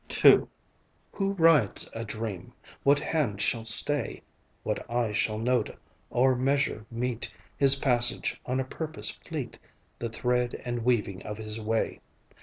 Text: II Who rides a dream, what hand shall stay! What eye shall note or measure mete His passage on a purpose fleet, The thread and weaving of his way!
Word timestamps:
II 0.25 0.47
Who 1.11 1.33
rides 1.33 1.87
a 1.93 2.03
dream, 2.03 2.53
what 2.81 2.99
hand 2.99 3.39
shall 3.39 3.65
stay! 3.65 4.23
What 4.63 4.89
eye 4.89 5.11
shall 5.13 5.37
note 5.37 5.77
or 6.09 6.35
measure 6.35 6.87
mete 6.89 7.31
His 7.55 7.75
passage 7.75 8.41
on 8.47 8.59
a 8.59 8.63
purpose 8.65 9.11
fleet, 9.11 9.59
The 9.99 10.09
thread 10.09 10.59
and 10.65 10.83
weaving 10.83 11.21
of 11.21 11.37
his 11.37 11.59
way! 11.61 12.01